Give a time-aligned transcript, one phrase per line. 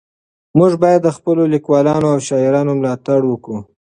[0.57, 3.57] موږ باید د خپلو لیکوالانو او شاعرانو ملاتړ وکړو.